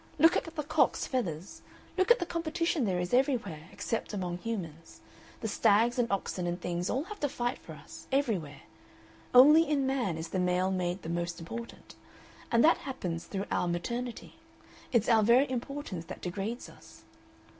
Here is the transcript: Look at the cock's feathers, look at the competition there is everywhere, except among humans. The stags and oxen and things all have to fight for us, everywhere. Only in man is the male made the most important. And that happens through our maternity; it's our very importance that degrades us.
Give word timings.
Look 0.17 0.35
at 0.35 0.45
the 0.45 0.63
cock's 0.63 1.05
feathers, 1.05 1.61
look 1.95 2.09
at 2.09 2.17
the 2.17 2.25
competition 2.25 2.85
there 2.85 2.99
is 2.99 3.13
everywhere, 3.13 3.69
except 3.71 4.15
among 4.15 4.39
humans. 4.39 5.01
The 5.41 5.47
stags 5.47 5.99
and 5.99 6.11
oxen 6.11 6.47
and 6.47 6.59
things 6.59 6.89
all 6.89 7.03
have 7.03 7.19
to 7.19 7.29
fight 7.29 7.59
for 7.59 7.73
us, 7.73 8.07
everywhere. 8.11 8.61
Only 9.35 9.69
in 9.69 9.85
man 9.85 10.17
is 10.17 10.29
the 10.29 10.39
male 10.39 10.71
made 10.71 11.03
the 11.03 11.09
most 11.09 11.39
important. 11.39 11.93
And 12.51 12.63
that 12.65 12.77
happens 12.77 13.25
through 13.25 13.45
our 13.51 13.67
maternity; 13.67 14.37
it's 14.91 15.07
our 15.07 15.21
very 15.21 15.47
importance 15.51 16.05
that 16.05 16.19
degrades 16.21 16.67
us. 16.67 17.03